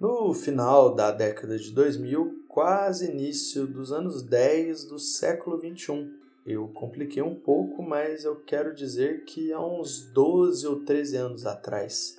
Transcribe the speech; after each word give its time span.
No 0.00 0.32
final 0.32 0.94
da 0.94 1.10
década 1.10 1.58
de 1.58 1.72
2000, 1.72 2.46
quase 2.48 3.10
início 3.10 3.66
dos 3.66 3.92
anos 3.92 4.22
10 4.22 4.86
do 4.86 4.98
século 4.98 5.58
21. 5.58 6.10
Eu 6.46 6.68
compliquei 6.68 7.22
um 7.22 7.34
pouco, 7.34 7.82
mas 7.82 8.24
eu 8.24 8.36
quero 8.36 8.74
dizer 8.74 9.26
que 9.26 9.52
há 9.52 9.60
uns 9.60 10.10
12 10.10 10.66
ou 10.66 10.80
13 10.86 11.16
anos 11.18 11.44
atrás, 11.44 12.16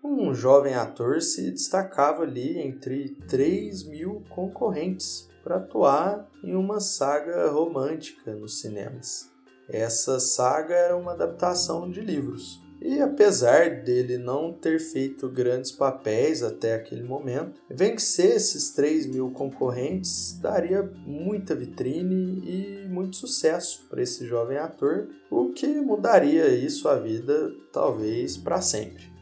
um 0.00 0.32
jovem 0.32 0.74
ator 0.74 1.20
se 1.20 1.50
destacava 1.50 2.22
ali 2.22 2.56
entre 2.56 3.16
3 3.28 3.82
mil 3.82 4.22
concorrentes 4.28 5.28
para 5.42 5.56
atuar 5.56 6.30
em 6.40 6.54
uma 6.54 6.78
saga 6.78 7.50
romântica 7.50 8.32
nos 8.32 8.60
cinemas. 8.60 9.28
Essa 9.68 10.20
saga 10.20 10.76
era 10.76 10.96
uma 10.96 11.14
adaptação 11.14 11.90
de 11.90 12.00
livros. 12.00 12.62
E 12.80 13.00
apesar 13.00 13.82
dele 13.82 14.18
não 14.18 14.52
ter 14.52 14.78
feito 14.78 15.28
grandes 15.28 15.72
papéis 15.72 16.42
até 16.42 16.74
aquele 16.74 17.02
momento, 17.02 17.60
vencer 17.70 18.36
esses 18.36 18.70
3 18.70 19.06
mil 19.06 19.30
concorrentes 19.30 20.38
daria 20.40 20.82
muita 21.06 21.54
vitrine 21.54 22.42
e 22.44 22.88
muito 22.88 23.16
sucesso 23.16 23.86
para 23.88 24.02
esse 24.02 24.26
jovem 24.26 24.58
ator, 24.58 25.08
o 25.30 25.50
que 25.52 25.66
mudaria 25.66 26.44
aí 26.44 26.68
sua 26.68 26.98
vida 26.98 27.52
talvez 27.72 28.36
para 28.36 28.60
sempre. 28.60 29.13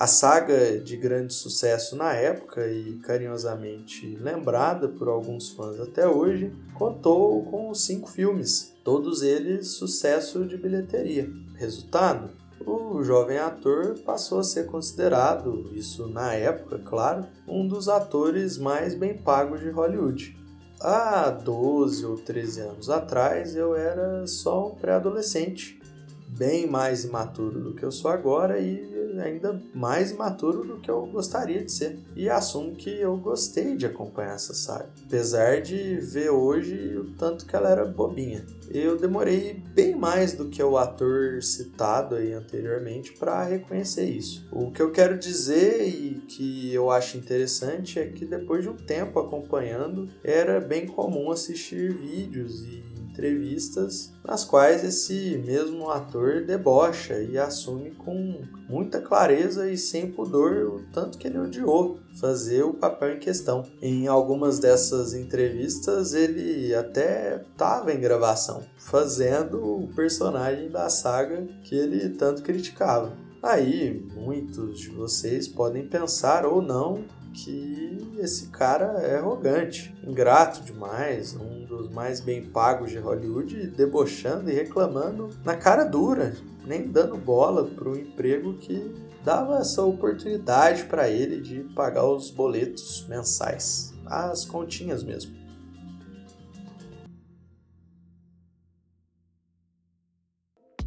A 0.00 0.06
saga 0.06 0.80
de 0.80 0.96
grande 0.96 1.34
sucesso 1.34 1.94
na 1.94 2.14
época 2.14 2.66
e 2.66 2.94
carinhosamente 3.00 4.16
lembrada 4.16 4.88
por 4.88 5.08
alguns 5.08 5.50
fãs 5.50 5.78
até 5.78 6.08
hoje, 6.08 6.50
contou 6.72 7.44
com 7.44 7.74
cinco 7.74 8.08
filmes, 8.08 8.74
todos 8.82 9.20
eles 9.20 9.72
sucesso 9.72 10.46
de 10.46 10.56
bilheteria. 10.56 11.30
Resultado? 11.54 12.30
O 12.64 13.02
jovem 13.02 13.36
ator 13.36 13.98
passou 13.98 14.38
a 14.38 14.42
ser 14.42 14.64
considerado, 14.64 15.70
isso 15.74 16.08
na 16.08 16.32
época, 16.32 16.78
claro, 16.78 17.26
um 17.46 17.68
dos 17.68 17.86
atores 17.86 18.56
mais 18.56 18.94
bem 18.94 19.18
pagos 19.18 19.60
de 19.60 19.68
Hollywood. 19.68 20.34
Há 20.80 21.28
12 21.28 22.06
ou 22.06 22.16
13 22.16 22.60
anos 22.60 22.88
atrás 22.88 23.54
eu 23.54 23.76
era 23.76 24.26
só 24.26 24.68
um 24.68 24.74
pré-adolescente, 24.76 25.78
bem 26.26 26.66
mais 26.66 27.04
imaturo 27.04 27.60
do 27.60 27.74
que 27.74 27.82
eu 27.82 27.92
sou 27.92 28.10
agora 28.10 28.58
e 28.58 28.99
ainda 29.20 29.60
mais 29.74 30.10
imaturo 30.10 30.64
do 30.66 30.80
que 30.80 30.90
eu 30.90 31.06
gostaria 31.06 31.64
de 31.64 31.72
ser. 31.72 31.98
E 32.14 32.28
assumo 32.28 32.74
que 32.74 32.90
eu 32.90 33.16
gostei 33.16 33.76
de 33.76 33.86
acompanhar 33.86 34.34
essa 34.34 34.54
saga, 34.54 34.90
apesar 35.06 35.60
de 35.60 35.96
ver 35.96 36.30
hoje 36.30 36.96
o 36.96 37.12
tanto 37.14 37.46
que 37.46 37.54
ela 37.54 37.70
era 37.70 37.84
bobinha. 37.84 38.44
Eu 38.70 38.96
demorei 38.96 39.62
bem 39.74 39.96
mais 39.96 40.32
do 40.32 40.48
que 40.48 40.62
o 40.62 40.78
ator 40.78 41.42
citado 41.42 42.14
aí 42.14 42.32
anteriormente 42.32 43.12
para 43.12 43.44
reconhecer 43.44 44.04
isso. 44.04 44.46
O 44.52 44.70
que 44.70 44.80
eu 44.80 44.92
quero 44.92 45.18
dizer 45.18 45.88
e 45.88 46.22
que 46.28 46.72
eu 46.72 46.90
acho 46.90 47.16
interessante 47.16 47.98
é 47.98 48.06
que 48.06 48.24
depois 48.24 48.62
de 48.62 48.68
um 48.68 48.76
tempo 48.76 49.18
acompanhando, 49.18 50.08
era 50.22 50.60
bem 50.60 50.86
comum 50.86 51.30
assistir 51.30 51.92
vídeos 51.92 52.62
e 52.62 52.99
entrevistas 53.20 54.12
nas 54.24 54.44
quais 54.44 54.82
esse 54.82 55.36
mesmo 55.44 55.90
ator 55.90 56.42
debocha 56.42 57.20
e 57.20 57.36
assume 57.36 57.90
com 57.90 58.42
muita 58.66 59.00
clareza 59.00 59.70
e 59.70 59.76
sem 59.76 60.10
pudor 60.10 60.52
o 60.66 60.84
tanto 60.90 61.18
que 61.18 61.28
ele 61.28 61.38
odiou 61.38 62.00
fazer 62.18 62.62
o 62.62 62.72
papel 62.72 63.16
em 63.16 63.18
questão. 63.18 63.66
Em 63.82 64.06
algumas 64.06 64.58
dessas 64.58 65.12
entrevistas 65.12 66.14
ele 66.14 66.74
até 66.74 67.42
estava 67.52 67.92
em 67.92 68.00
gravação, 68.00 68.62
fazendo 68.78 69.62
o 69.62 69.88
personagem 69.94 70.70
da 70.70 70.88
saga 70.88 71.46
que 71.62 71.74
ele 71.74 72.08
tanto 72.10 72.42
criticava. 72.42 73.12
Aí, 73.42 74.06
muitos 74.14 74.78
de 74.78 74.90
vocês 74.90 75.48
podem 75.48 75.86
pensar 75.86 76.44
ou 76.44 76.60
não 76.60 77.04
que 77.32 78.16
esse 78.18 78.48
cara 78.48 79.00
é 79.00 79.16
arrogante, 79.16 79.94
ingrato 80.04 80.62
demais, 80.62 81.34
um 81.34 81.64
dos 81.64 81.88
mais 81.88 82.20
bem 82.20 82.44
pagos 82.44 82.90
de 82.90 82.98
Hollywood, 82.98 83.68
debochando 83.68 84.50
e 84.50 84.54
reclamando 84.54 85.30
na 85.44 85.56
cara 85.56 85.84
dura, 85.84 86.36
nem 86.64 86.86
dando 86.88 87.16
bola 87.16 87.64
para 87.64 87.88
o 87.88 87.96
emprego 87.96 88.54
que 88.54 88.94
dava 89.24 89.58
essa 89.58 89.82
oportunidade 89.82 90.84
para 90.84 91.08
ele 91.08 91.40
de 91.40 91.60
pagar 91.74 92.06
os 92.06 92.30
boletos 92.30 93.06
mensais, 93.08 93.94
as 94.06 94.44
continhas 94.44 95.02
mesmo. 95.02 95.38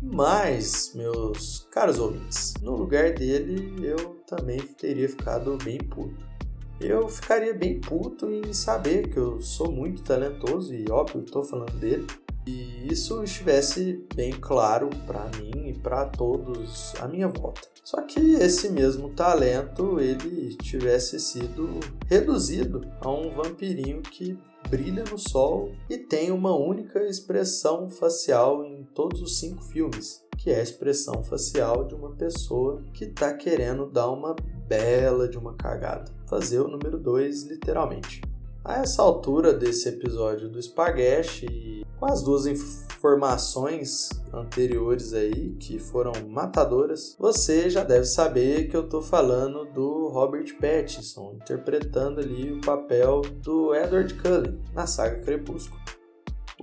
Mas, 0.05 0.93
meus 0.93 1.67
caros 1.71 1.97
ouvintes, 1.97 2.53
no 2.61 2.75
lugar 2.75 3.13
dele 3.13 3.87
eu 3.87 4.21
também 4.27 4.59
teria 4.59 5.07
ficado 5.07 5.57
bem 5.63 5.77
puto 5.77 6.32
eu 6.79 7.07
ficaria 7.07 7.53
bem 7.53 7.79
puto 7.79 8.29
em 8.31 8.53
saber 8.53 9.09
que 9.09 9.17
eu 9.17 9.39
sou 9.41 9.71
muito 9.71 10.03
talentoso 10.03 10.73
e 10.73 10.89
óbvio 10.89 11.23
estou 11.23 11.43
falando 11.43 11.73
dele 11.79 12.05
e 12.45 12.91
isso 12.91 13.23
estivesse 13.23 14.05
bem 14.15 14.31
claro 14.33 14.89
para 15.07 15.29
mim 15.37 15.69
e 15.69 15.73
para 15.73 16.05
todos 16.05 16.93
à 16.99 17.07
minha 17.07 17.27
volta. 17.27 17.61
Só 17.83 18.01
que 18.01 18.19
esse 18.19 18.69
mesmo 18.69 19.09
talento 19.09 19.99
ele 19.99 20.55
tivesse 20.57 21.19
sido 21.19 21.79
reduzido 22.07 22.81
a 23.01 23.11
um 23.11 23.29
vampirinho 23.29 24.01
que 24.01 24.37
brilha 24.69 25.03
no 25.09 25.17
sol 25.17 25.71
e 25.89 25.97
tem 25.97 26.31
uma 26.31 26.55
única 26.55 26.99
expressão 27.03 27.89
facial 27.89 28.65
em 28.65 28.83
todos 28.83 29.21
os 29.21 29.39
cinco 29.39 29.63
filmes, 29.63 30.23
que 30.37 30.49
é 30.49 30.59
a 30.59 30.63
expressão 30.63 31.23
facial 31.23 31.85
de 31.85 31.93
uma 31.93 32.11
pessoa 32.11 32.81
que 32.93 33.05
está 33.05 33.33
querendo 33.33 33.85
dar 33.85 34.09
uma 34.09 34.35
bela 34.67 35.27
de 35.27 35.37
uma 35.37 35.53
cagada. 35.53 36.11
Fazer 36.33 36.61
o 36.61 36.67
número 36.67 36.97
2 36.97 37.43
literalmente. 37.43 38.19
A 38.65 38.79
essa 38.79 39.03
altura 39.03 39.53
desse 39.53 39.87
episódio 39.87 40.49
do 40.49 40.59
Spaghetti 40.59 41.45
e 41.45 41.85
com 41.99 42.07
as 42.07 42.23
duas 42.23 42.47
informações 42.47 44.09
anteriores 44.33 45.13
aí 45.13 45.51
que 45.59 45.77
foram 45.77 46.11
matadoras, 46.27 47.15
você 47.19 47.69
já 47.69 47.83
deve 47.83 48.05
saber 48.05 48.67
que 48.67 48.75
eu 48.75 48.85
estou 48.85 48.99
falando 48.99 49.63
do 49.65 50.07
Robert 50.07 50.57
Pattinson 50.59 51.35
interpretando 51.35 52.19
ali 52.19 52.51
o 52.51 52.61
papel 52.61 53.21
do 53.21 53.75
Edward 53.75 54.11
Cullen 54.15 54.59
na 54.73 54.87
saga 54.87 55.21
Crepúsculo. 55.21 55.79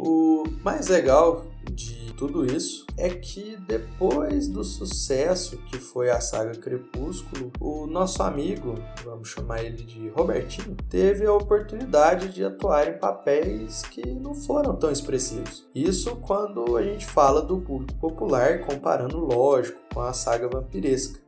O 0.03 0.45
mais 0.65 0.89
legal 0.89 1.45
de 1.71 2.15
tudo 2.15 2.47
isso 2.47 2.87
é 2.97 3.11
que 3.11 3.59
depois 3.69 4.49
do 4.49 4.65
sucesso 4.65 5.59
que 5.71 5.77
foi 5.77 6.09
a 6.09 6.19
saga 6.23 6.53
Crepúsculo, 6.53 7.53
o 7.61 7.87
nosso 7.87 8.23
amigo, 8.23 8.77
vamos 9.05 9.29
chamar 9.29 9.63
ele 9.63 9.85
de 9.85 10.09
Robertinho, 10.09 10.75
teve 10.89 11.27
a 11.27 11.35
oportunidade 11.35 12.33
de 12.33 12.43
atuar 12.43 12.89
em 12.89 12.99
papéis 12.99 13.83
que 13.83 14.07
não 14.07 14.35
foram 14.35 14.75
tão 14.75 14.91
expressivos. 14.91 15.69
Isso 15.75 16.17
quando 16.17 16.79
a 16.79 16.83
gente 16.83 17.05
fala 17.05 17.43
do 17.43 17.61
público 17.61 18.01
popular, 18.01 18.61
comparando, 18.61 19.19
lógico, 19.19 19.79
com 19.93 20.01
a 20.01 20.15
saga 20.15 20.49
vampiresca 20.49 21.21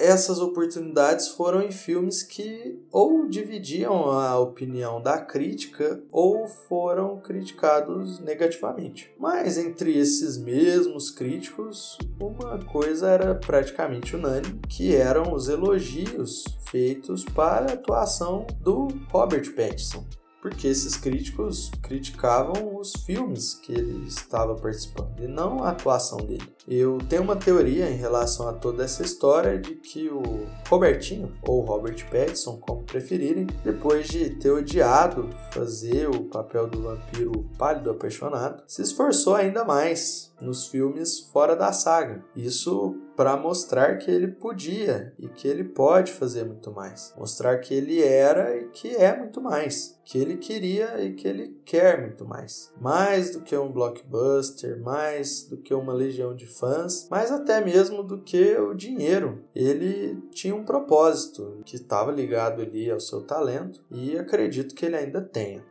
essas 0.00 0.40
oportunidades 0.40 1.28
foram 1.28 1.62
em 1.62 1.70
filmes 1.70 2.22
que 2.22 2.78
ou 2.90 3.28
dividiam 3.28 4.10
a 4.10 4.38
opinião 4.38 5.00
da 5.00 5.18
crítica 5.18 6.02
ou 6.10 6.46
foram 6.46 7.20
criticados 7.20 8.18
negativamente. 8.18 9.12
Mas 9.18 9.58
entre 9.58 9.96
esses 9.96 10.38
mesmos 10.38 11.10
críticos, 11.10 11.98
uma 12.18 12.58
coisa 12.64 13.08
era 13.08 13.34
praticamente 13.34 14.16
unânime, 14.16 14.60
que 14.68 14.96
eram 14.96 15.32
os 15.32 15.48
elogios 15.48 16.44
feitos 16.70 17.24
para 17.24 17.70
a 17.70 17.74
atuação 17.74 18.46
do 18.60 18.88
Robert 19.10 19.54
Pattinson 19.54 20.04
porque 20.40 20.66
esses 20.66 20.96
críticos 20.96 21.70
criticavam 21.82 22.76
os 22.76 22.92
filmes 23.04 23.54
que 23.54 23.72
ele 23.72 24.06
estava 24.06 24.54
participando 24.54 25.20
e 25.20 25.28
não 25.28 25.62
a 25.62 25.70
atuação 25.70 26.18
dele. 26.18 26.50
Eu 26.70 26.98
tenho 27.08 27.22
uma 27.22 27.34
teoria 27.34 27.90
em 27.90 27.96
relação 27.96 28.48
a 28.48 28.52
toda 28.52 28.84
essa 28.84 29.02
história 29.02 29.58
de 29.58 29.74
que 29.74 30.08
o 30.08 30.22
Robertinho, 30.68 31.32
ou 31.42 31.62
Robert 31.62 32.08
Pattinson, 32.08 32.58
como 32.58 32.84
preferirem, 32.84 33.48
depois 33.64 34.06
de 34.06 34.30
ter 34.30 34.52
odiado 34.52 35.28
fazer 35.50 36.08
o 36.08 36.26
papel 36.26 36.68
do 36.68 36.82
vampiro 36.82 37.44
pálido 37.58 37.90
apaixonado, 37.90 38.62
se 38.68 38.82
esforçou 38.82 39.34
ainda 39.34 39.64
mais 39.64 40.30
nos 40.40 40.68
filmes 40.68 41.18
fora 41.32 41.56
da 41.56 41.72
saga. 41.72 42.24
Isso 42.36 42.96
para 43.20 43.36
mostrar 43.36 43.98
que 43.98 44.10
ele 44.10 44.28
podia 44.28 45.12
e 45.18 45.28
que 45.28 45.46
ele 45.46 45.62
pode 45.62 46.10
fazer 46.10 46.44
muito 46.44 46.72
mais. 46.72 47.12
Mostrar 47.18 47.58
que 47.58 47.74
ele 47.74 48.02
era 48.02 48.56
e 48.56 48.68
que 48.68 48.96
é 48.96 49.14
muito 49.14 49.42
mais. 49.42 50.00
Que 50.06 50.16
ele 50.16 50.38
queria 50.38 51.04
e 51.04 51.12
que 51.12 51.28
ele 51.28 51.60
quer 51.64 52.00
muito 52.00 52.24
mais. 52.24 52.72
Mais 52.80 53.30
do 53.30 53.42
que 53.42 53.54
um 53.54 53.70
blockbuster, 53.70 54.80
mais 54.80 55.42
do 55.42 55.58
que 55.58 55.74
uma 55.74 55.92
legião 55.92 56.34
de 56.34 56.46
fãs, 56.60 57.08
mais 57.10 57.32
até 57.32 57.64
mesmo 57.64 58.02
do 58.02 58.18
que 58.18 58.54
o 58.56 58.74
dinheiro. 58.74 59.42
Ele 59.54 60.20
tinha 60.30 60.54
um 60.54 60.64
propósito 60.64 61.62
que 61.64 61.76
estava 61.76 62.12
ligado 62.12 62.60
ali 62.60 62.90
ao 62.90 63.00
seu 63.00 63.22
talento 63.22 63.82
e 63.90 64.16
acredito 64.18 64.74
que 64.74 64.84
ele 64.84 64.96
ainda 64.96 65.22
tenha. 65.22 65.64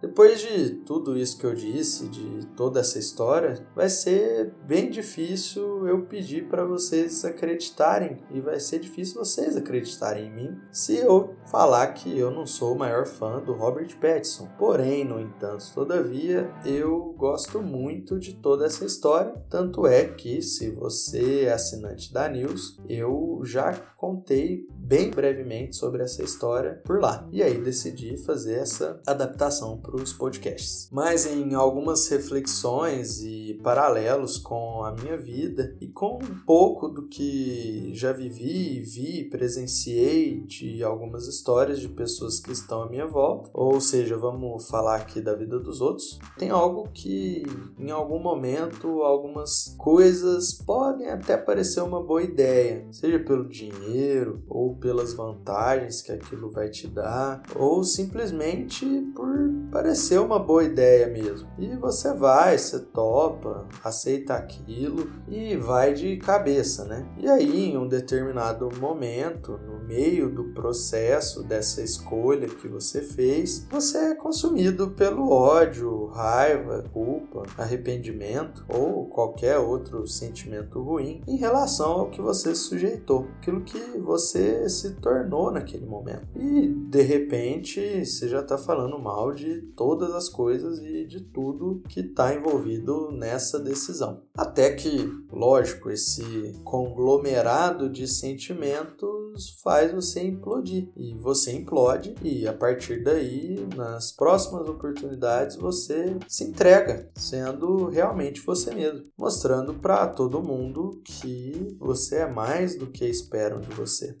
Depois 0.00 0.40
de 0.40 0.70
tudo 0.86 1.18
isso 1.18 1.38
que 1.38 1.44
eu 1.44 1.54
disse, 1.54 2.08
de 2.08 2.46
toda 2.56 2.80
essa 2.80 2.98
história, 2.98 3.66
vai 3.74 3.88
ser 3.88 4.54
bem 4.64 4.90
difícil 4.90 5.88
eu 5.88 6.02
pedir 6.02 6.48
para 6.48 6.64
vocês 6.64 7.24
acreditarem 7.24 8.18
e 8.30 8.40
vai 8.40 8.60
ser 8.60 8.78
difícil 8.78 9.16
vocês 9.16 9.56
acreditarem 9.56 10.26
em 10.26 10.34
mim 10.34 10.58
se 10.70 10.96
eu 10.96 11.34
falar 11.46 11.88
que 11.88 12.16
eu 12.16 12.30
não 12.30 12.46
sou 12.46 12.74
o 12.74 12.78
maior 12.78 13.06
fã 13.06 13.42
do 13.42 13.54
Robert 13.54 13.98
Pattinson. 13.98 14.48
Porém, 14.56 15.04
no 15.04 15.20
entanto, 15.20 15.64
todavia, 15.74 16.48
eu 16.64 17.14
gosto 17.16 17.60
muito 17.60 18.18
de 18.20 18.34
toda 18.34 18.66
essa 18.66 18.84
história, 18.84 19.34
tanto 19.50 19.86
é 19.86 20.04
que 20.06 20.40
se 20.42 20.70
você 20.70 21.44
é 21.46 21.52
assinante 21.52 22.12
da 22.12 22.28
News, 22.28 22.78
eu 22.88 23.40
já 23.42 23.72
contei 23.96 24.64
bem 24.70 25.10
brevemente 25.10 25.76
sobre 25.76 26.02
essa 26.02 26.22
história 26.22 26.80
por 26.84 27.00
lá. 27.00 27.28
E 27.32 27.42
aí 27.42 27.60
decidi 27.60 28.16
fazer 28.18 28.54
essa 28.54 29.00
adaptação 29.06 29.76
para 29.88 30.02
os 30.02 30.12
podcasts. 30.12 30.88
Mas 30.92 31.24
em 31.26 31.54
algumas 31.54 32.06
reflexões 32.08 33.22
e 33.22 33.58
paralelos 33.62 34.36
com 34.36 34.84
a 34.84 34.92
minha 34.92 35.16
vida 35.16 35.74
e 35.80 35.88
com 35.88 36.16
um 36.16 36.38
pouco 36.44 36.88
do 36.88 37.08
que 37.08 37.90
já 37.94 38.12
vivi, 38.12 38.80
vi, 38.80 39.24
presenciei 39.24 40.40
de 40.40 40.84
algumas 40.84 41.26
histórias 41.26 41.80
de 41.80 41.88
pessoas 41.88 42.38
que 42.38 42.52
estão 42.52 42.82
à 42.82 42.88
minha 42.88 43.06
volta, 43.06 43.48
ou 43.54 43.80
seja, 43.80 44.16
vamos 44.18 44.68
falar 44.68 44.96
aqui 44.96 45.22
da 45.22 45.34
vida 45.34 45.58
dos 45.58 45.80
outros, 45.80 46.18
tem 46.36 46.50
algo 46.50 46.88
que 46.92 47.42
em 47.78 47.90
algum 47.90 48.18
momento 48.18 49.02
algumas 49.02 49.74
coisas 49.78 50.52
podem 50.52 51.08
até 51.08 51.36
parecer 51.36 51.80
uma 51.80 52.02
boa 52.02 52.22
ideia, 52.22 52.86
seja 52.92 53.18
pelo 53.18 53.48
dinheiro 53.48 54.42
ou 54.48 54.74
pelas 54.76 55.14
vantagens 55.14 56.02
que 56.02 56.12
aquilo 56.12 56.50
vai 56.50 56.68
te 56.68 56.86
dar, 56.86 57.42
ou 57.54 57.82
simplesmente 57.82 58.84
por 59.14 59.38
parecer 59.78 60.18
uma 60.18 60.40
boa 60.40 60.64
ideia 60.64 61.06
mesmo. 61.06 61.48
E 61.56 61.68
você 61.76 62.12
vai, 62.12 62.58
você 62.58 62.80
topa, 62.80 63.64
aceita 63.84 64.34
aquilo 64.34 65.08
e 65.28 65.54
vai 65.56 65.94
de 65.94 66.16
cabeça, 66.16 66.84
né? 66.84 67.06
E 67.16 67.28
aí, 67.28 67.66
em 67.66 67.76
um 67.76 67.86
determinado 67.86 68.68
momento, 68.80 69.52
no 69.64 69.78
meio 69.86 70.28
do 70.28 70.52
processo 70.52 71.44
dessa 71.44 71.80
escolha 71.80 72.48
que 72.48 72.66
você 72.66 73.02
fez, 73.02 73.68
você 73.70 73.98
é 73.98 74.14
consumido 74.16 74.90
pelo 74.90 75.30
ódio, 75.30 76.06
raiva, 76.06 76.84
culpa, 76.92 77.44
arrependimento 77.56 78.64
ou 78.68 79.06
qualquer 79.06 79.58
outro 79.58 80.08
sentimento 80.08 80.82
ruim 80.82 81.22
em 81.24 81.36
relação 81.36 81.92
ao 81.92 82.10
que 82.10 82.20
você 82.20 82.52
sujeitou, 82.52 83.28
aquilo 83.38 83.60
que 83.60 83.78
você 83.98 84.68
se 84.68 84.94
tornou 84.94 85.52
naquele 85.52 85.86
momento. 85.86 86.26
E 86.34 86.66
de 86.66 87.02
repente 87.02 88.04
você 88.04 88.28
já 88.28 88.40
está 88.40 88.58
falando 88.58 88.98
mal 88.98 89.32
de 89.32 89.67
todas 89.76 90.12
as 90.12 90.28
coisas 90.28 90.78
e 90.78 91.04
de 91.06 91.20
tudo 91.20 91.82
que 91.88 92.00
está 92.00 92.34
envolvido 92.34 93.10
nessa 93.12 93.58
decisão. 93.58 94.22
Até 94.36 94.74
que, 94.74 95.10
lógico, 95.32 95.90
esse 95.90 96.54
conglomerado 96.64 97.88
de 97.88 98.06
sentimentos 98.06 99.60
faz 99.62 99.92
você 99.92 100.22
implodir. 100.22 100.90
E 100.96 101.14
você 101.14 101.52
implode, 101.52 102.14
e 102.22 102.46
a 102.46 102.52
partir 102.52 103.02
daí, 103.02 103.66
nas 103.76 104.12
próximas 104.12 104.68
oportunidades, 104.68 105.56
você 105.56 106.16
se 106.26 106.44
entrega, 106.44 107.10
sendo 107.14 107.88
realmente 107.88 108.40
você 108.40 108.74
mesmo, 108.74 109.04
mostrando 109.16 109.74
para 109.74 110.06
todo 110.06 110.42
mundo 110.42 111.00
que 111.04 111.76
você 111.78 112.16
é 112.16 112.30
mais 112.30 112.76
do 112.76 112.86
que 112.86 113.04
esperam 113.04 113.60
de 113.60 113.68
você 113.74 114.16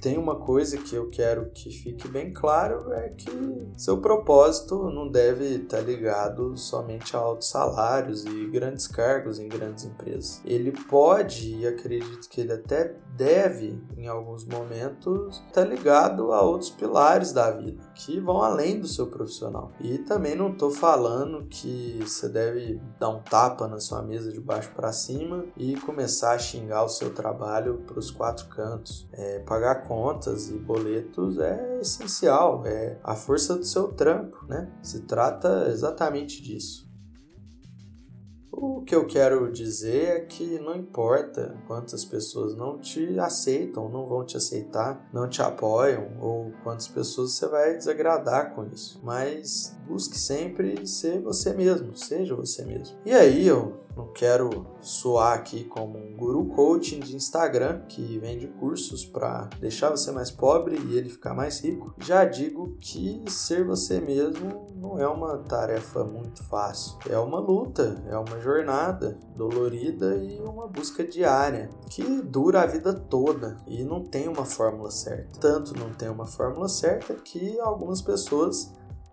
tem 0.00 0.16
uma 0.16 0.36
coisa 0.36 0.78
que 0.78 0.94
eu 0.94 1.08
quero 1.10 1.50
que 1.50 1.70
fique 1.70 2.08
bem 2.08 2.32
claro 2.32 2.92
é 2.92 3.08
que 3.10 3.30
seu 3.76 3.98
propósito 3.98 4.90
não 4.90 5.08
deve 5.08 5.44
estar 5.56 5.80
ligado 5.80 6.56
somente 6.56 7.16
a 7.16 7.20
altos 7.20 7.48
salários 7.48 8.24
e 8.24 8.46
grandes 8.46 8.86
cargos 8.86 9.38
em 9.38 9.48
grandes 9.48 9.84
empresas. 9.84 10.40
Ele 10.44 10.72
pode, 10.72 11.54
e 11.54 11.66
acredito 11.66 12.28
que 12.28 12.40
ele 12.40 12.52
até 12.52 12.94
deve, 13.16 13.82
em 13.96 14.06
alguns 14.06 14.44
momentos, 14.44 15.42
estar 15.46 15.64
ligado 15.64 16.32
a 16.32 16.42
outros 16.42 16.70
pilares 16.70 17.32
da 17.32 17.50
vida 17.50 17.87
que 17.98 18.20
vão 18.20 18.42
além 18.42 18.80
do 18.80 18.86
seu 18.86 19.08
profissional. 19.08 19.72
E 19.80 19.98
também 19.98 20.36
não 20.36 20.52
estou 20.52 20.70
falando 20.70 21.46
que 21.48 21.98
você 22.00 22.28
deve 22.28 22.80
dar 22.98 23.08
um 23.08 23.20
tapa 23.20 23.66
na 23.66 23.80
sua 23.80 24.00
mesa 24.02 24.32
de 24.32 24.40
baixo 24.40 24.70
para 24.74 24.92
cima 24.92 25.44
e 25.56 25.74
começar 25.80 26.32
a 26.32 26.38
xingar 26.38 26.84
o 26.84 26.88
seu 26.88 27.12
trabalho 27.12 27.82
para 27.86 27.98
os 27.98 28.10
quatro 28.10 28.46
cantos. 28.46 29.08
É, 29.12 29.40
pagar 29.40 29.86
contas 29.86 30.48
e 30.48 30.58
boletos 30.58 31.38
é 31.38 31.80
essencial, 31.80 32.64
é 32.64 32.98
a 33.02 33.16
força 33.16 33.56
do 33.56 33.64
seu 33.64 33.88
trampo, 33.88 34.46
né? 34.46 34.70
Se 34.80 35.00
trata 35.00 35.66
exatamente 35.68 36.40
disso. 36.40 36.87
O 38.60 38.82
que 38.82 38.92
eu 38.92 39.06
quero 39.06 39.52
dizer 39.52 40.08
é 40.08 40.20
que 40.20 40.58
não 40.58 40.74
importa 40.74 41.56
quantas 41.68 42.04
pessoas 42.04 42.56
não 42.56 42.76
te 42.76 43.16
aceitam, 43.20 43.88
não 43.88 44.08
vão 44.08 44.24
te 44.24 44.36
aceitar, 44.36 45.08
não 45.12 45.28
te 45.28 45.40
apoiam, 45.40 46.08
ou 46.20 46.52
quantas 46.64 46.88
pessoas 46.88 47.32
você 47.32 47.46
vai 47.46 47.76
desagradar 47.76 48.56
com 48.56 48.64
isso. 48.66 49.00
Mas 49.04 49.76
busque 49.86 50.18
sempre 50.18 50.84
ser 50.88 51.20
você 51.20 51.52
mesmo, 51.52 51.96
seja 51.96 52.34
você 52.34 52.64
mesmo. 52.64 52.96
E 53.06 53.12
aí 53.12 53.46
eu 53.46 53.74
não 53.98 54.06
quero 54.12 54.64
soar 54.80 55.36
aqui 55.36 55.64
como 55.64 55.98
um 55.98 56.16
guru 56.16 56.44
coaching 56.46 57.00
de 57.00 57.16
Instagram 57.16 57.80
que 57.88 58.16
vende 58.18 58.46
cursos 58.46 59.04
para 59.04 59.50
deixar 59.58 59.90
você 59.90 60.12
mais 60.12 60.30
pobre 60.30 60.78
e 60.78 60.96
ele 60.96 61.08
ficar 61.08 61.34
mais 61.34 61.60
rico. 61.60 61.92
Já 61.98 62.24
digo 62.24 62.76
que 62.80 63.20
ser 63.26 63.64
você 63.64 64.00
mesmo 64.00 64.68
não 64.76 65.00
é 65.00 65.08
uma 65.08 65.36
tarefa 65.38 66.04
muito 66.04 66.44
fácil. 66.44 66.96
É 67.10 67.18
uma 67.18 67.40
luta, 67.40 68.00
é 68.06 68.16
uma 68.16 68.40
jornada 68.40 69.18
dolorida 69.34 70.14
e 70.16 70.40
uma 70.40 70.68
busca 70.68 71.04
diária 71.04 71.68
que 71.90 72.22
dura 72.22 72.62
a 72.62 72.66
vida 72.66 72.94
toda 72.94 73.56
e 73.66 73.82
não 73.82 74.04
tem 74.04 74.28
uma 74.28 74.44
fórmula 74.44 74.92
certa. 74.92 75.40
Tanto 75.40 75.76
não 75.76 75.92
tem 75.92 76.08
uma 76.08 76.26
fórmula 76.26 76.68
certa 76.68 77.14
que 77.14 77.58
algumas 77.58 78.00
pessoas 78.00 78.72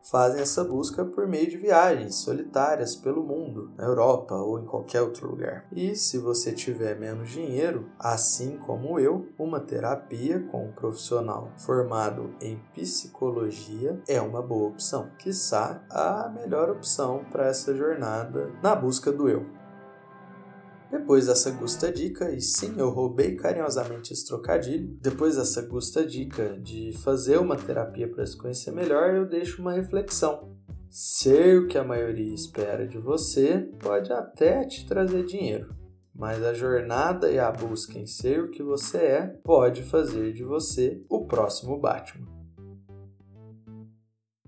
fazem 0.10 0.42
essa 0.42 0.64
busca 0.64 1.04
por 1.04 1.28
meio 1.28 1.50
de 1.50 1.58
viagens 1.58 2.16
solitárias 2.16 2.96
pelo 2.96 3.24
mundo, 3.24 3.72
na 3.78 3.86
Europa 3.86 4.36
ou 4.36 4.60
em 4.60 4.66
qualquer 4.66 5.02
outro 5.02 5.30
lugar. 5.30 5.66
E 5.72 5.96
se 5.96 6.18
você 6.18 6.52
tiver 6.52 6.98
menos 7.00 7.30
dinheiro, 7.30 7.90
assim 8.00 8.58
como 8.58 9.00
eu, 9.00 9.28
uma 9.38 9.60
terapia 9.60 10.40
com 10.52 10.66
um 10.66 10.72
profissional 10.72 11.52
formado 11.58 12.34
em 12.40 12.60
psicologia 12.74 14.00
é 14.08 14.22
uma 14.22 14.42
boa 14.42 14.70
opção, 14.70 15.10
quiçá 15.18 15.84
a 15.90 16.30
melhor 16.30 16.70
opção 16.70 17.26
para 17.32 17.48
essa 17.48 17.76
jornada 17.76 18.52
na 18.62 18.76
busca 18.76 19.12
do 19.12 19.28
eu. 19.28 19.65
Depois 20.92 21.28
dessa 21.28 21.52
gusta 21.52 21.92
dica, 21.92 22.32
e 22.32 22.40
sim, 22.40 22.76
eu 22.78 22.90
roubei 22.90 23.36
carinhosamente 23.36 24.14
esse 24.14 24.26
trocadilho. 24.26 24.98
Depois 25.02 25.36
dessa 25.36 25.62
gusta 25.64 26.06
dica 26.06 26.58
de 26.60 26.94
fazer 27.04 27.38
uma 27.38 27.56
terapia 27.56 28.08
para 28.08 28.26
se 28.26 28.38
conhecer 28.38 28.72
melhor, 28.72 29.14
eu 29.14 29.28
deixo 29.28 29.62
uma 29.62 29.74
reflexão. 29.74 30.56
Ser 30.90 31.60
o 31.60 31.68
que 31.68 31.78
a 31.78 31.84
maioria 31.84 32.34
espera 32.34 32.88
de 32.88 32.98
você 32.98 33.70
pode 33.80 34.14
até 34.14 34.64
te 34.64 34.88
trazer 34.88 35.26
dinheiro, 35.26 35.76
mas 36.14 36.42
a 36.42 36.54
jornada 36.54 37.30
e 37.30 37.38
a 37.38 37.52
busca 37.52 38.00
em 38.00 38.08
ser 38.08 38.42
o 38.44 38.52
que 38.52 38.64
você 38.64 38.98
é 38.98 39.28
pode 39.44 39.84
fazer 39.84 40.32
de 40.32 40.44
você 40.44 41.04
o 41.10 41.26
próximo 41.26 41.78
Batman. 41.78 42.36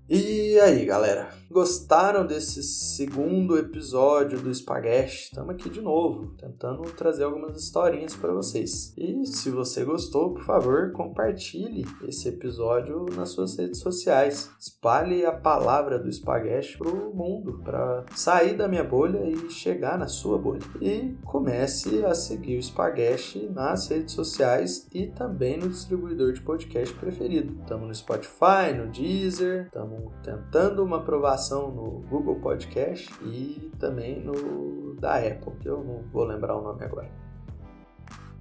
E 0.08 0.58
aí, 0.60 0.86
galera? 0.86 1.28
Gostaram 1.50 2.26
desse 2.26 2.62
segundo 2.62 3.56
episódio 3.56 4.38
do 4.38 4.54
Spaghetti? 4.54 5.30
Estamos 5.30 5.54
aqui 5.54 5.70
de 5.70 5.80
novo, 5.80 6.34
tentando 6.36 6.82
trazer 6.92 7.24
algumas 7.24 7.56
historinhas 7.56 8.14
para 8.14 8.34
vocês. 8.34 8.92
E 8.98 9.24
se 9.24 9.48
você 9.48 9.82
gostou, 9.82 10.34
por 10.34 10.44
favor, 10.44 10.92
compartilhe 10.92 11.86
esse 12.06 12.28
episódio 12.28 13.06
nas 13.16 13.30
suas 13.30 13.56
redes 13.56 13.80
sociais. 13.80 14.50
Espalhe 14.60 15.24
a 15.24 15.32
palavra 15.32 15.98
do 15.98 16.12
Spaghetti 16.12 16.76
pro 16.76 17.14
mundo, 17.14 17.62
para 17.64 18.04
sair 18.14 18.54
da 18.54 18.68
minha 18.68 18.84
bolha 18.84 19.24
e 19.24 19.48
chegar 19.48 19.98
na 19.98 20.06
sua 20.06 20.36
bolha. 20.36 20.60
E 20.82 21.16
comece 21.24 22.04
a 22.04 22.14
seguir 22.14 22.58
o 22.58 22.62
Spaghetti 22.62 23.48
nas 23.48 23.88
redes 23.88 24.12
sociais 24.12 24.86
e 24.92 25.06
também 25.06 25.56
no 25.56 25.70
distribuidor 25.70 26.34
de 26.34 26.42
podcast 26.42 26.94
preferido. 26.96 27.58
Estamos 27.62 27.88
no 27.88 27.94
Spotify, 27.94 28.74
no 28.76 28.92
Deezer, 28.92 29.64
estamos 29.64 30.12
tentando 30.22 30.84
uma 30.84 30.98
aprovação 30.98 31.37
no 31.70 32.02
Google 32.08 32.36
Podcast 32.36 33.08
e 33.24 33.70
também 33.78 34.20
no 34.20 34.94
da 35.00 35.16
Apple, 35.16 35.52
que 35.60 35.68
eu 35.68 35.82
não 35.84 36.02
vou 36.12 36.24
lembrar 36.24 36.56
o 36.56 36.62
nome 36.62 36.84
agora. 36.84 37.10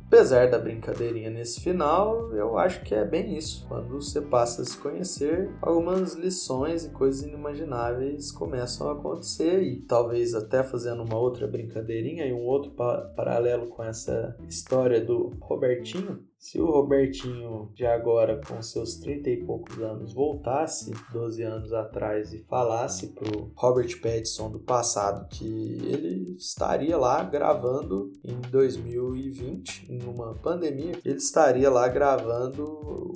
Apesar 0.08 0.50
da 0.50 0.58
brincadeirinha 0.58 1.30
nesse 1.30 1.60
final, 1.60 2.34
eu 2.34 2.58
acho 2.58 2.82
que 2.82 2.96
é 2.96 3.04
bem 3.04 3.38
isso. 3.38 3.66
Quando 3.68 3.90
você 3.90 4.22
passa 4.22 4.62
a 4.62 4.66
se 4.66 4.78
conhecer, 4.78 5.52
algumas 5.62 6.14
lições 6.14 6.86
e 6.86 6.90
coisas 6.92 7.24
inimagináveis 7.24 8.32
começam 8.32 8.88
a 8.88 8.94
acontecer 8.94 9.62
e 9.62 9.82
talvez 9.82 10.34
até 10.34 10.64
fazendo 10.64 11.04
uma 11.04 11.18
outra 11.18 11.46
brincadeirinha 11.46 12.26
e 12.26 12.32
um 12.32 12.46
outro 12.46 12.72
pa 12.72 13.02
paralelo 13.18 13.68
com 13.68 13.84
essa 13.84 14.38
história 14.48 15.04
do 15.04 15.34
Robertinho, 15.42 16.24
Se 16.40 16.62
o 16.62 16.70
Robertinho 16.70 17.72
de 17.74 17.86
agora, 17.86 18.40
com 18.48 18.62
seus 18.62 18.96
30 18.98 19.30
e 19.30 19.44
poucos 19.44 19.80
anos, 19.80 20.14
voltasse 20.14 20.94
12 21.12 21.42
anos 21.42 21.74
atrás 21.74 22.32
e 22.32 22.40
falasse 22.44 23.08
pro 23.08 23.52
Robert 23.56 24.00
Pattinson 24.00 24.52
do 24.52 24.60
passado 24.60 25.28
que 25.30 25.46
ele 25.46 26.36
estaria 26.38 26.96
lá 26.96 27.24
gravando 27.24 28.14
em 28.24 28.40
2020, 28.52 29.92
em 29.92 30.04
uma 30.04 30.36
pandemia, 30.36 31.00
ele 31.04 31.18
estaria 31.18 31.70
lá 31.72 31.88
gravando 31.88 32.64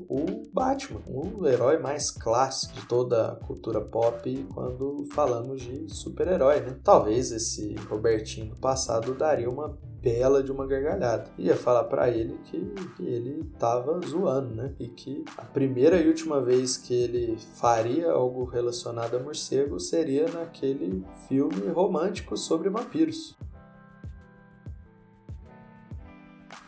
o 0.10 0.26
Batman, 0.52 1.02
o 1.08 1.48
herói 1.48 1.78
mais 1.78 2.10
clássico 2.10 2.74
de 2.74 2.88
toda 2.88 3.32
a 3.32 3.36
cultura 3.36 3.80
pop 3.80 4.48
quando 4.54 5.08
falamos 5.14 5.62
de 5.62 5.88
super-herói, 5.88 6.60
né? 6.60 6.80
Talvez 6.84 7.32
esse 7.32 7.76
Robertinho 7.88 8.48
do 8.48 8.60
passado 8.60 9.14
daria 9.14 9.50
uma 9.50 9.78
bela 10.02 10.42
de 10.42 10.52
uma 10.52 10.66
gargalhada. 10.66 11.30
Ia 11.38 11.56
falar 11.56 11.84
para 11.86 12.10
ele 12.10 12.38
que, 12.46 12.60
que 12.98 13.06
ele 13.06 13.46
tava 13.60 14.00
zoando, 14.06 14.56
né? 14.56 14.74
E 14.80 14.88
que 14.88 15.24
a 15.38 15.44
primeira 15.44 16.02
e 16.02 16.08
última 16.08 16.42
vez 16.42 16.76
que 16.76 16.94
ele 16.94 17.38
faria 17.56 18.12
algo 18.12 18.44
relacionado 18.44 19.16
a 19.16 19.20
morcego 19.20 19.80
seria 19.80 20.28
naquele 20.30 21.04
filme 21.28 21.68
romântico 21.68 22.36
sobre 22.36 22.70
vampiros. 22.70 23.36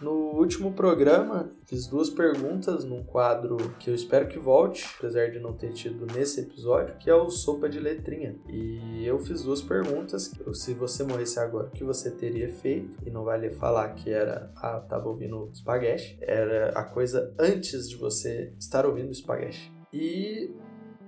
No 0.04 0.38
último 0.38 0.74
programa, 0.74 1.50
fiz 1.66 1.88
duas 1.88 2.10
perguntas 2.10 2.84
num 2.84 3.02
quadro 3.02 3.56
que 3.80 3.90
eu 3.90 3.96
espero 3.96 4.28
que 4.28 4.38
volte, 4.38 4.86
apesar 4.98 5.32
de 5.32 5.40
não 5.40 5.54
ter 5.54 5.72
tido 5.72 6.06
nesse 6.06 6.42
episódio, 6.42 6.98
que 6.98 7.10
é 7.10 7.16
o 7.16 7.30
Sopa 7.30 7.70
de 7.70 7.80
Letrinha. 7.80 8.36
E 8.50 9.06
eu 9.06 9.18
fiz 9.18 9.44
duas 9.44 9.62
perguntas. 9.62 10.30
Se 10.56 10.74
você 10.74 11.06
morresse 11.06 11.40
agora, 11.40 11.68
o 11.68 11.72
que 11.72 11.86
você 11.86 12.12
teria 12.12 12.52
feito? 12.52 12.98
E 13.06 13.10
não 13.10 13.24
vale 13.24 13.52
falar 13.52 13.94
que 13.94 14.10
era, 14.10 14.52
ah, 14.58 14.82
tava 14.82 15.08
ouvindo 15.08 15.50
espaguete. 15.54 16.18
Era 16.20 16.78
a 16.78 16.84
coisa 16.84 17.34
antes 17.40 17.90
de 17.90 17.96
você 17.96 18.54
estar 18.60 18.86
ouvindo 18.86 19.10
espaguete. 19.10 19.74
E 19.94 20.54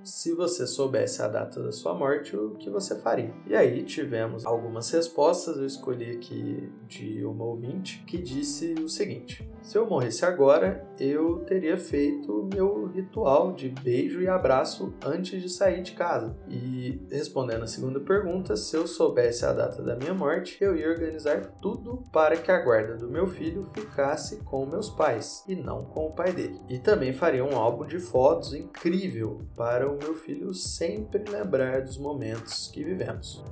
se 0.05 0.33
você 0.33 0.67
soubesse 0.67 1.21
a 1.21 1.27
data 1.27 1.61
da 1.61 1.71
sua 1.71 1.93
morte, 1.93 2.35
o 2.37 2.51
que 2.51 2.69
você 2.69 2.95
faria? 2.95 3.33
E 3.47 3.55
aí 3.55 3.83
tivemos 3.83 4.45
algumas 4.45 4.89
respostas, 4.91 5.57
eu 5.57 5.65
escolhi 5.65 6.11
aqui 6.11 6.71
de 6.87 7.25
uma 7.25 7.43
ouvinte 7.43 8.03
que 8.05 8.17
disse 8.17 8.75
o 8.75 8.87
seguinte: 8.87 9.49
se 9.65 9.77
eu 9.77 9.87
morresse 9.87 10.23
agora, 10.23 10.87
eu 10.99 11.39
teria 11.39 11.75
feito 11.75 12.47
meu 12.53 12.85
ritual 12.85 13.51
de 13.51 13.69
beijo 13.69 14.21
e 14.21 14.27
abraço 14.27 14.93
antes 15.03 15.41
de 15.41 15.49
sair 15.49 15.81
de 15.81 15.93
casa. 15.93 16.37
E 16.47 17.01
respondendo 17.09 17.63
a 17.63 17.67
segunda 17.67 17.99
pergunta, 17.99 18.55
se 18.55 18.77
eu 18.77 18.85
soubesse 18.85 19.43
a 19.43 19.51
data 19.51 19.81
da 19.81 19.95
minha 19.95 20.13
morte, 20.13 20.57
eu 20.61 20.75
ia 20.77 20.87
organizar 20.87 21.51
tudo 21.59 22.03
para 22.13 22.37
que 22.37 22.51
a 22.51 22.61
guarda 22.61 22.95
do 22.95 23.09
meu 23.09 23.25
filho 23.27 23.67
ficasse 23.73 24.37
com 24.43 24.67
meus 24.67 24.91
pais 24.91 25.43
e 25.47 25.55
não 25.55 25.79
com 25.79 26.05
o 26.05 26.13
pai 26.13 26.31
dele. 26.31 26.61
E 26.69 26.77
também 26.77 27.11
faria 27.11 27.43
um 27.43 27.57
álbum 27.57 27.87
de 27.87 27.97
fotos 27.97 28.53
incrível 28.53 29.41
para 29.55 29.89
o 29.89 29.94
meu 29.95 30.15
filho 30.15 30.53
sempre 30.53 31.23
lembrar 31.29 31.81
dos 31.81 31.97
momentos 31.97 32.67
que 32.67 32.83
vivemos. 32.83 33.43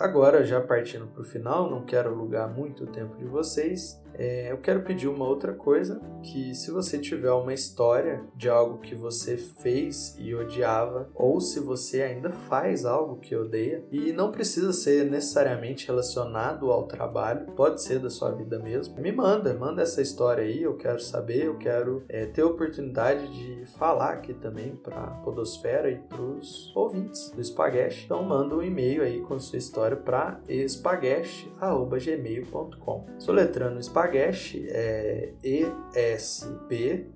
Agora, 0.00 0.42
já 0.42 0.62
partindo 0.62 1.06
para 1.08 1.20
o 1.20 1.24
final, 1.24 1.70
não 1.70 1.84
quero 1.84 2.08
alugar 2.08 2.48
muito 2.48 2.86
tempo 2.86 3.18
de 3.18 3.26
vocês. 3.26 4.00
É, 4.14 4.52
eu 4.52 4.58
quero 4.58 4.82
pedir 4.82 5.08
uma 5.08 5.26
outra 5.26 5.52
coisa, 5.52 6.00
que 6.22 6.54
se 6.54 6.70
você 6.70 6.98
tiver 6.98 7.32
uma 7.32 7.54
história 7.54 8.22
de 8.36 8.48
algo 8.48 8.78
que 8.78 8.94
você 8.94 9.36
fez 9.36 10.14
e 10.18 10.34
odiava, 10.34 11.08
ou 11.14 11.40
se 11.40 11.60
você 11.60 12.02
ainda 12.02 12.30
faz 12.30 12.84
algo 12.84 13.16
que 13.16 13.34
odeia, 13.34 13.82
e 13.90 14.12
não 14.12 14.30
precisa 14.30 14.72
ser 14.72 15.10
necessariamente 15.10 15.86
relacionado 15.86 16.70
ao 16.70 16.86
trabalho, 16.86 17.46
pode 17.56 17.82
ser 17.82 17.98
da 17.98 18.10
sua 18.10 18.30
vida 18.32 18.58
mesmo, 18.58 19.00
me 19.00 19.12
manda, 19.12 19.54
manda 19.54 19.80
essa 19.82 20.02
história 20.02 20.44
aí, 20.44 20.62
eu 20.62 20.76
quero 20.76 21.00
saber, 21.00 21.46
eu 21.46 21.56
quero 21.56 22.02
é, 22.08 22.26
ter 22.26 22.42
a 22.42 22.46
oportunidade 22.46 23.26
de 23.28 23.64
falar 23.78 24.10
aqui 24.14 24.34
também 24.34 24.76
para 24.76 24.96
a 24.96 25.10
Podosfera 25.22 25.90
e 25.90 25.96
para 25.96 26.20
os 26.20 26.74
ouvintes 26.76 27.30
do 27.30 27.42
Spaghetti. 27.42 28.04
Então 28.04 28.22
manda 28.22 28.54
um 28.54 28.62
e-mail 28.62 29.02
aí 29.02 29.20
com 29.20 29.38
sua 29.38 29.58
história 29.58 29.89
para 29.96 30.40
spaghetti.gmail.com. 30.46 33.06
Soletrando 33.18 33.82
Spaghetti 33.82 34.68
é 34.68 35.32
E-S-P-A-G-A-S-T. 35.42 37.10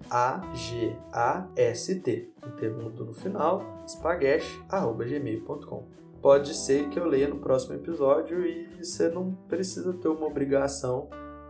Intermundo 2.46 3.04
no 3.04 3.12
final, 3.14 3.84
spaghetti.gmail.com. 3.86 5.86
Pode 6.20 6.54
ser 6.54 6.88
que 6.88 6.98
eu 6.98 7.06
leia 7.06 7.28
no 7.28 7.38
próximo 7.38 7.74
episódio 7.74 8.44
e 8.46 8.82
você 8.82 9.08
não 9.08 9.32
precisa 9.46 9.92
ter 9.92 10.08
uma 10.08 10.26
obrigação 10.26 11.08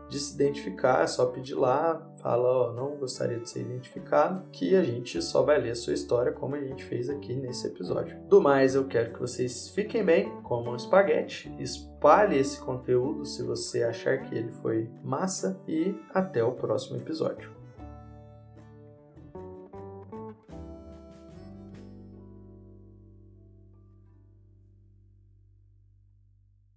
de 0.09 0.19
se 0.19 0.35
identificar, 0.35 1.03
é 1.03 1.07
só 1.07 1.27
pedir 1.27 1.55
lá, 1.55 1.95
fala, 2.25 2.49
ó, 2.49 2.73
não 2.73 2.97
gostaria 2.97 3.39
de 3.39 3.51
ser 3.51 3.61
identificado, 3.61 4.49
que 4.51 4.75
a 4.75 4.83
gente 4.83 5.21
só 5.21 5.43
vai 5.43 5.61
ler 5.61 5.73
a 5.73 5.75
sua 5.75 5.93
história 5.93 6.33
como 6.33 6.55
a 6.55 6.61
gente 6.61 6.83
fez 6.83 7.11
aqui 7.11 7.35
nesse 7.35 7.67
episódio. 7.67 8.19
Do 8.31 8.41
mais, 8.41 8.75
eu 8.75 8.87
quero 8.87 9.13
que 9.13 9.21
vocês 9.21 9.69
fiquem 9.69 10.03
bem, 10.03 10.31
comam 10.43 10.75
espaguete, 10.75 11.55
espalhe 11.59 12.39
esse 12.39 12.59
conteúdo 12.59 13.27
se 13.27 13.43
você 13.43 13.83
achar 13.83 14.23
que 14.23 14.35
ele 14.35 14.51
foi 14.63 14.89
massa 15.03 15.61
e 15.69 15.95
até 16.15 16.43
o 16.43 16.53
próximo 16.53 16.97
episódio. 16.97 17.54